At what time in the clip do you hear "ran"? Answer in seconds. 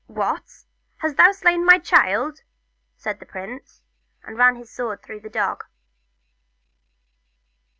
4.35-4.55